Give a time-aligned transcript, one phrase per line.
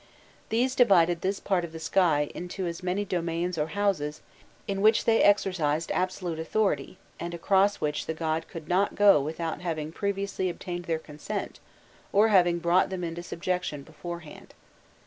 [0.49, 4.23] These divided this part of the sky into as many domains or "houses,"
[4.67, 9.61] in which they exercised absolute authority, and across which the god could not go without
[9.61, 11.59] having previously obtained their consent,
[12.11, 14.55] or having brought them into subjection beforehand.